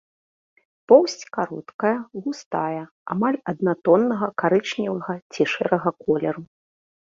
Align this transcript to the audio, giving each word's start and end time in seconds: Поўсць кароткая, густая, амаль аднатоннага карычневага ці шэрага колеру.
Поўсць 0.91 1.25
кароткая, 1.37 1.91
густая, 2.23 2.81
амаль 3.17 3.39
аднатоннага 3.55 4.33
карычневага 4.45 5.13
ці 5.31 5.41
шэрага 5.55 5.89
колеру. 6.05 6.43